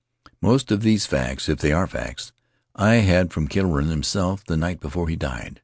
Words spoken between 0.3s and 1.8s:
"Most of these facts— if they